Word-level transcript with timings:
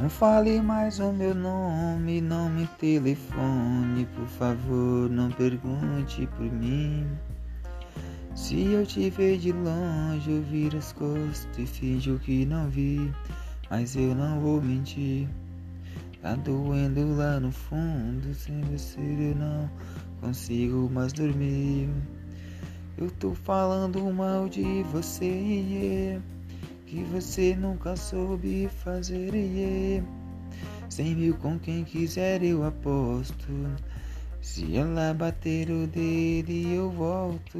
Não 0.00 0.10
fale 0.10 0.60
mais 0.60 0.98
o 0.98 1.12
meu 1.12 1.32
nome, 1.34 2.20
não 2.20 2.50
me 2.50 2.66
telefone, 2.78 4.04
por 4.16 4.26
favor, 4.26 5.08
não 5.08 5.30
pergunte 5.30 6.26
por 6.36 6.50
mim. 6.50 7.06
Se 8.34 8.60
eu 8.72 8.84
te 8.84 9.08
ver 9.08 9.38
de 9.38 9.52
longe, 9.52 10.28
eu 10.28 10.42
viro 10.42 10.78
as 10.78 10.92
costas 10.92 11.56
e 11.56 11.64
finjo 11.64 12.18
que 12.18 12.44
não 12.44 12.68
vi, 12.68 13.12
mas 13.70 13.94
eu 13.94 14.16
não 14.16 14.40
vou 14.40 14.60
mentir. 14.60 15.28
Tá 16.20 16.34
doendo 16.34 17.16
lá 17.16 17.38
no 17.38 17.52
fundo, 17.52 18.34
sem 18.34 18.60
você 18.62 19.00
eu 19.00 19.36
não 19.36 19.70
consigo 20.20 20.90
mais 20.92 21.12
dormir. 21.12 21.88
Eu 22.98 23.10
tô 23.12 23.32
falando 23.32 24.12
mal 24.12 24.48
de 24.48 24.82
você, 24.90 26.20
que 26.94 27.02
você 27.02 27.56
nunca 27.56 27.96
soube 27.96 28.68
fazer, 28.68 29.34
yeah. 29.34 30.06
Cem 30.88 31.16
mil 31.16 31.36
com 31.38 31.58
quem 31.58 31.82
quiser 31.82 32.40
eu 32.44 32.64
aposto. 32.64 33.48
Se 34.40 34.76
ela 34.76 35.12
bater 35.12 35.70
o 35.70 35.88
dedo 35.88 36.52
eu 36.52 36.90
volto. 36.90 37.58